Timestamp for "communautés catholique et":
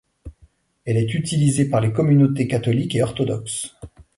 1.93-3.03